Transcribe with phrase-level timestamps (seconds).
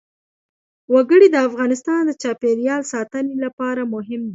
[0.93, 4.29] وګړي د افغانستان د چاپیریال ساتنې لپاره مهم دي.